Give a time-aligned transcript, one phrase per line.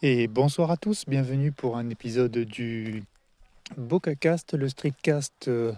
[0.00, 3.02] Et bonsoir à tous, bienvenue pour un épisode du
[3.76, 5.72] BocaCast, le streetcast euh,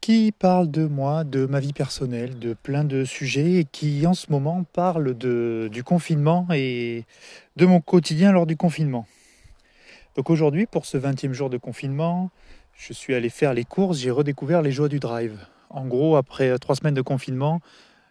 [0.00, 4.14] qui parle de moi, de ma vie personnelle, de plein de sujets et qui en
[4.14, 7.04] ce moment parle de, du confinement et
[7.54, 9.06] de mon quotidien lors du confinement.
[10.16, 12.32] Donc aujourd'hui, pour ce 20e jour de confinement,
[12.76, 15.46] je suis allé faire les courses, j'ai redécouvert les joies du drive.
[15.70, 17.60] En gros, après trois semaines de confinement,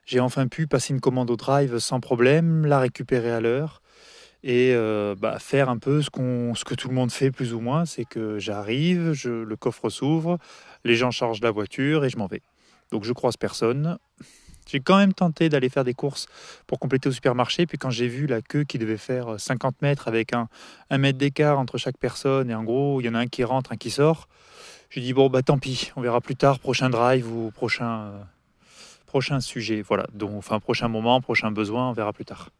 [0.06, 3.82] j'ai enfin pu passer une commande au drive sans problème, la récupérer à l'heure
[4.46, 7.60] et euh, bah, faire un peu ce, ce que tout le monde fait plus ou
[7.60, 10.38] moins, c'est que j'arrive, je, le coffre s'ouvre,
[10.84, 12.44] les gens chargent la voiture et je m'en vais.
[12.92, 13.98] Donc je croise personne.
[14.68, 16.28] J'ai quand même tenté d'aller faire des courses
[16.68, 20.08] pour compléter au supermarché, puis quand j'ai vu la queue qui devait faire 50 mètres
[20.08, 20.48] avec un,
[20.92, 23.44] un mètre d'écart entre chaque personne, et en gros il y en a un qui
[23.44, 24.28] rentre, un qui sort,
[24.92, 28.24] j'ai dit bon bah tant pis, on verra plus tard, prochain drive ou prochain, euh,
[29.08, 32.52] prochain sujet, voilà, donc enfin prochain moment, prochain besoin, on verra plus tard.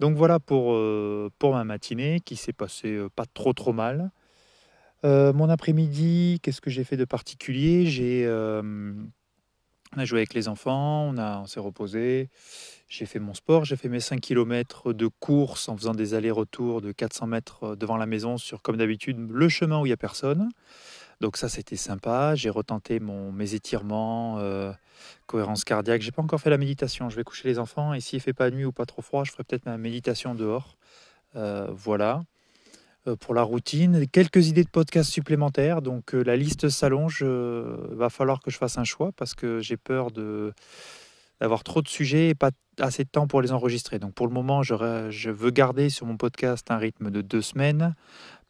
[0.00, 4.10] Donc voilà pour, euh, pour ma matinée qui s'est passée euh, pas trop trop mal.
[5.04, 7.86] Euh, mon après-midi, qu'est-ce que j'ai fait de particulier?
[7.86, 8.26] J'ai
[9.94, 12.28] on a joué avec les enfants, on, on s'est reposé,
[12.88, 16.82] j'ai fait mon sport, j'ai fait mes 5 km de course en faisant des allers-retours
[16.82, 19.96] de 400 mètres devant la maison sur, comme d'habitude, le chemin où il n'y a
[19.96, 20.48] personne.
[21.20, 22.34] Donc ça, c'était sympa.
[22.34, 24.72] J'ai retenté mon, mes étirements, euh,
[25.26, 26.02] cohérence cardiaque.
[26.02, 27.08] J'ai pas encore fait la méditation.
[27.08, 29.32] Je vais coucher les enfants et s'il fait pas nuit ou pas trop froid, je
[29.32, 30.76] ferai peut-être ma méditation dehors.
[31.34, 32.22] Euh, voilà.
[33.06, 35.80] Euh, pour la routine, quelques idées de podcast supplémentaires.
[35.80, 37.22] Donc la liste s'allonge.
[37.22, 40.52] va falloir que je fasse un choix parce que j'ai peur de
[41.40, 43.98] d'avoir trop de sujets et pas assez de temps pour les enregistrer.
[43.98, 47.94] Donc pour le moment, je veux garder sur mon podcast un rythme de deux semaines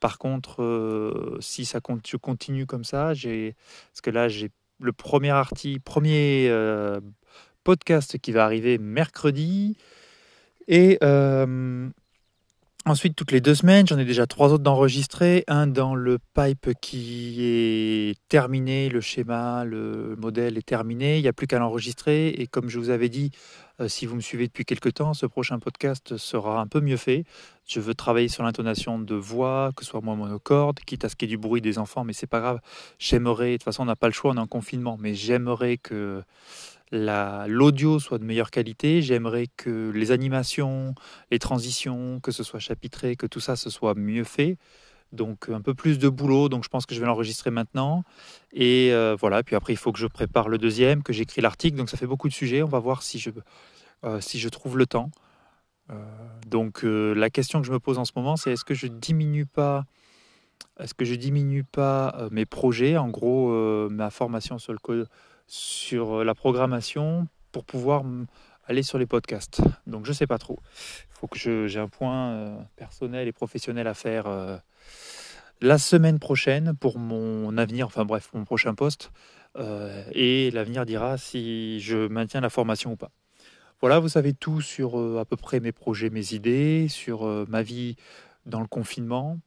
[0.01, 3.55] par contre, euh, si ça continue comme ça, j'ai
[3.91, 7.01] parce que là j'ai le premier article, premier euh,
[7.65, 9.77] podcast qui va arriver mercredi
[10.69, 11.89] et euh,
[12.89, 15.43] Ensuite, toutes les deux semaines, j'en ai déjà trois autres d'enregistrés.
[15.49, 21.17] Un dans le pipe qui est terminé, le schéma, le modèle est terminé.
[21.19, 22.29] Il n'y a plus qu'à l'enregistrer.
[22.29, 23.33] Et comme je vous avais dit,
[23.81, 26.97] euh, si vous me suivez depuis quelques temps, ce prochain podcast sera un peu mieux
[26.97, 27.25] fait.
[27.67, 31.17] Je veux travailler sur l'intonation de voix, que ce soit moi monocorde, quitte à ce
[31.17, 32.61] qu'il y ait du bruit des enfants, mais c'est pas grave.
[33.01, 35.77] J'aimerais, de toute façon, on n'a pas le choix, on est en confinement, mais j'aimerais
[35.77, 36.23] que
[36.93, 39.03] l'audio soit de meilleure qualité.
[39.03, 40.95] J'aimerais que les animations,
[41.31, 44.59] les transitions, que ce soit chapitré, que tout ça ce soit mieux fait.
[45.13, 48.03] Donc un peu plus de boulot, donc je pense que je vais l'enregistrer maintenant.
[48.53, 51.77] Et euh, voilà, puis après il faut que je prépare le deuxième, que j'écris l'article,
[51.77, 52.63] donc ça fait beaucoup de sujets.
[52.63, 53.31] On va voir si je,
[54.05, 55.11] euh, si je trouve le temps.
[55.91, 55.95] Euh,
[56.47, 59.47] donc la question que je me pose en ce moment, c'est est-ce que je diminue
[59.47, 59.85] pas,
[60.81, 65.09] est-ce que je diminue pas mes projets, en gros ma formation sur le code
[65.47, 68.05] sur euh, la programmation pour pouvoir
[68.67, 69.61] aller sur les podcasts.
[69.87, 70.59] Donc je sais pas trop.
[71.11, 74.57] Il faut que j'ai un point euh, personnel et professionnel à faire euh,
[75.61, 79.11] la semaine prochaine pour mon avenir, enfin bref, mon prochain poste.
[80.13, 83.11] et l'avenir dira si je maintiens la formation ou pas.
[83.81, 87.97] Voilà, vous savez tout sur à peu près mes projets, mes idées, sur ma vie
[88.45, 89.39] dans le confinement.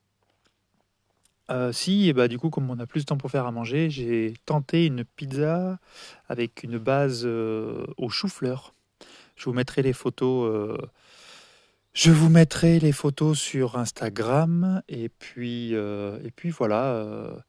[1.49, 3.51] Euh, si, et bah, du coup, comme on a plus de temps pour faire à
[3.51, 5.79] manger, j'ai tenté une pizza
[6.27, 8.73] avec une base euh, au chou-fleur.
[9.35, 10.51] Je vous mettrai les photos.
[10.53, 10.77] Euh,
[11.93, 17.43] je vous mettrai les photos sur Instagram et puis et puis voilà.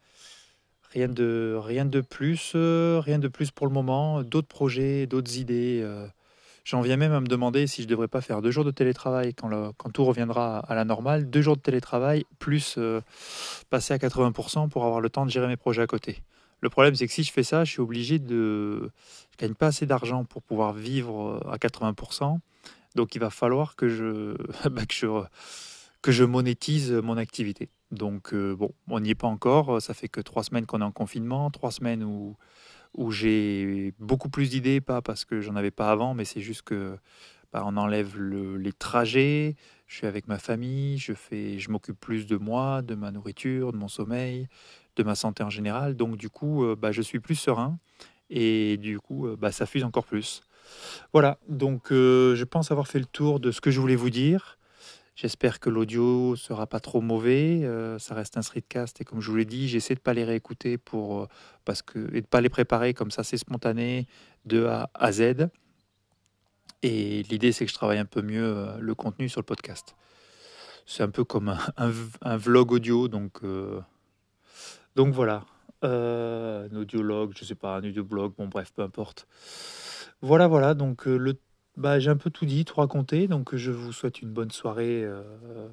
[0.90, 4.22] rien de rien de plus, rien de plus pour le moment.
[4.22, 5.84] D'autres projets, d'autres idées.
[6.64, 8.70] J'en viens même à me demander si je ne devrais pas faire deux jours de
[8.70, 13.00] télétravail quand, tout reviendra à la normale, deux jours de télétravail plus euh,
[13.70, 16.22] passer à 80% pour avoir le temps de gérer mes projets à côté.
[16.60, 18.90] Le problème, c'est que si je fais ça, je suis obligé de.
[19.32, 22.38] Je gagne pas assez d'argent pour pouvoir vivre euh, à 80%.
[22.94, 24.36] Donc il va falloir que je,
[24.68, 25.06] bah, que je,
[26.02, 27.70] que je monétise mon activité.
[27.90, 29.80] Donc euh, bon, on n'y est pas encore.
[29.80, 32.36] Ça fait que trois semaines qu'on est en confinement, trois semaines où
[32.94, 36.62] où j'ai beaucoup plus d'idées, pas parce que j'en avais pas avant, mais c'est juste
[36.62, 36.96] que
[37.52, 39.56] bah, on enlève les trajets,
[39.86, 43.72] je suis avec ma famille, je fais, je m'occupe plus de moi, de ma nourriture,
[43.72, 44.48] de mon sommeil,
[44.96, 45.96] de ma santé en général.
[45.96, 47.78] Donc du coup, euh, bah, je suis plus serein
[48.28, 50.42] et du coup, euh, bah, ça fuse encore plus.
[51.12, 54.10] Voilà, donc euh, je pense avoir fait le tour de ce que je voulais vous
[54.10, 54.58] dire.
[55.20, 57.60] J'espère que l'audio sera pas trop mauvais.
[57.62, 60.24] Euh, ça reste un streetcast et comme je vous l'ai dit, j'essaie de pas les
[60.24, 61.26] réécouter pour euh,
[61.66, 64.06] parce que et de pas les préparer comme ça, c'est spontané
[64.46, 65.50] de A à Z.
[66.82, 69.94] Et l'idée, c'est que je travaille un peu mieux euh, le contenu sur le podcast.
[70.86, 71.90] C'est un peu comme un,
[72.38, 73.42] vlog audio, donc
[74.96, 75.44] donc voilà,
[75.82, 79.26] un audiologue, je sais pas, un audioblog, bon bref, peu importe.
[80.22, 80.72] Voilà, voilà.
[80.72, 81.34] Donc le
[81.76, 85.04] Bah, j'ai un peu tout dit, tout raconté, donc je vous souhaite une bonne soirée
[85.04, 85.22] euh,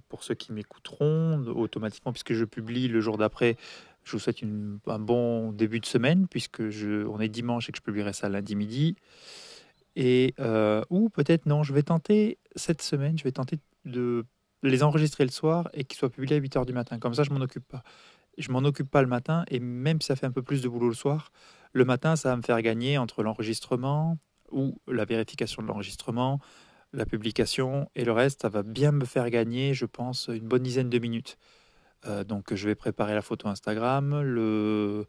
[0.07, 3.57] pour ceux qui m'écouteront automatiquement puisque je publie le jour d'après.
[4.03, 7.83] Je vous souhaite un bon début de semaine puisque on est dimanche et que je
[7.83, 8.95] publierai ça lundi midi.
[9.95, 14.25] Et euh, ou peut-être non, je vais tenter cette semaine, je vais tenter de
[14.63, 16.99] les enregistrer le soir et qu'ils soient publiés à 8h du matin.
[16.99, 17.83] Comme ça, je m'en occupe pas.
[18.37, 20.69] Je m'en occupe pas le matin et même si ça fait un peu plus de
[20.69, 21.31] boulot le soir,
[21.73, 24.17] le matin, ça va me faire gagner entre l'enregistrement,
[24.51, 26.39] ou la vérification de l'enregistrement,
[26.93, 30.63] la publication et le reste, ça va bien me faire gagner, je pense, une bonne
[30.63, 31.37] dizaine de minutes.
[32.05, 35.05] Euh, donc je vais préparer la photo Instagram, le,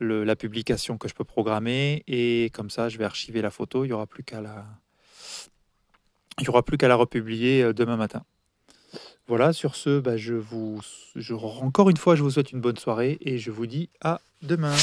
[0.00, 3.84] la publication que je peux programmer et comme ça je vais archiver la photo.
[3.84, 4.66] Il n'y aura plus qu'à la,
[6.40, 8.24] il y aura plus qu'à la republier euh, demain matin.
[9.26, 10.80] Voilà, sur ce, bah, je vous,
[11.62, 14.74] encore une fois, je vous souhaite une bonne soirée et je vous dis à demain.